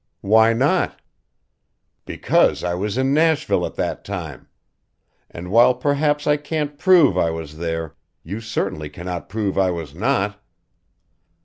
"Why 0.21 0.51
not?" 0.51 0.99
"Because 2.05 2.63
I 2.63 2.73
was 2.73 2.97
in 2.97 3.13
Nashville 3.13 3.67
at 3.67 3.75
that 3.75 4.03
time. 4.03 4.47
And 5.29 5.51
while 5.51 5.75
perhaps 5.75 6.25
I 6.25 6.37
can't 6.37 6.79
prove 6.79 7.19
I 7.19 7.29
was 7.29 7.57
there 7.59 7.95
you 8.23 8.41
certainly 8.41 8.89
cannot 8.89 9.29
prove 9.29 9.59
I 9.59 9.69
was 9.69 9.93
not." 9.93 10.43